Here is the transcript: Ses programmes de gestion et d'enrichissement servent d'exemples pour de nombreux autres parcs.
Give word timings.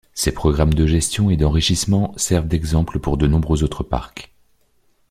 Ses 0.15 0.31
programmes 0.31 0.73
de 0.73 0.87
gestion 0.87 1.29
et 1.29 1.37
d'enrichissement 1.37 2.15
servent 2.17 2.47
d'exemples 2.47 2.97
pour 2.99 3.17
de 3.17 3.27
nombreux 3.27 3.63
autres 3.63 3.83
parcs. 3.83 4.31